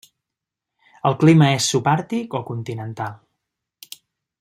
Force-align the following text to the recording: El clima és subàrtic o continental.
El 1.09 1.17
clima 1.25 1.51
és 1.59 1.69
subàrtic 1.75 2.35
o 2.41 2.43
continental. 2.51 3.19